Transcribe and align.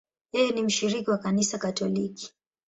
Yeye 0.33 0.51
ni 0.51 0.63
mshiriki 0.63 1.09
wa 1.09 1.17
Kanisa 1.17 1.57
Katoliki. 1.57 2.31